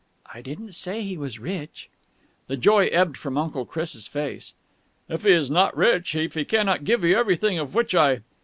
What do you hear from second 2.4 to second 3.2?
The joy ebbed